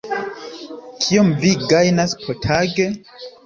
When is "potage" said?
2.25-2.91